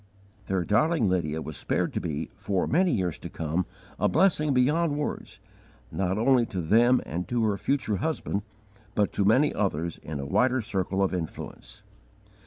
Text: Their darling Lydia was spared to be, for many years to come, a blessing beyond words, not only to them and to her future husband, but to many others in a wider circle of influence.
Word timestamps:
Their 0.47 0.63
darling 0.63 1.07
Lydia 1.07 1.43
was 1.43 1.57
spared 1.57 1.93
to 1.93 1.99
be, 2.01 2.31
for 2.35 2.65
many 2.65 2.91
years 2.91 3.19
to 3.19 3.29
come, 3.29 3.67
a 3.99 4.09
blessing 4.09 4.51
beyond 4.51 4.97
words, 4.97 5.39
not 5.91 6.17
only 6.17 6.43
to 6.47 6.59
them 6.59 7.01
and 7.05 7.27
to 7.27 7.45
her 7.45 7.55
future 7.59 7.97
husband, 7.97 8.41
but 8.95 9.13
to 9.13 9.23
many 9.25 9.53
others 9.53 9.99
in 10.01 10.19
a 10.19 10.25
wider 10.25 10.59
circle 10.59 11.03
of 11.03 11.13
influence. 11.13 11.83